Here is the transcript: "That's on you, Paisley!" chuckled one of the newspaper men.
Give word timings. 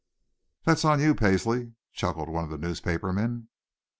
"That's 0.63 0.83
on 0.83 0.99
you, 0.99 1.13
Paisley!" 1.13 1.73
chuckled 1.93 2.27
one 2.27 2.43
of 2.43 2.49
the 2.49 2.57
newspaper 2.57 3.13
men. 3.13 3.49